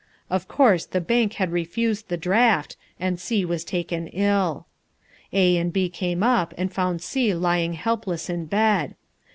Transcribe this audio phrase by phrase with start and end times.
[0.31, 4.65] Of course the bank had refused the draught and C was taken ill.
[5.31, 8.95] A and B came home and found C lying helpless in bed.